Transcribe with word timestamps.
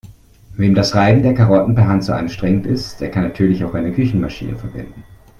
Wem 0.55 0.73
das 0.73 0.95
Reiben 0.95 1.21
der 1.21 1.35
Karotten 1.35 1.75
per 1.75 1.87
Hand 1.87 2.03
zu 2.03 2.15
anstrengend 2.15 2.65
ist, 2.65 3.01
der 3.01 3.11
kann 3.11 3.21
natürlich 3.21 3.63
auch 3.63 3.75
eine 3.75 3.91
Küchenmaschine 3.93 4.57
verwenden. 4.57 5.03